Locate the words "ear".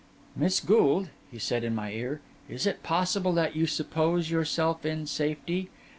1.91-2.21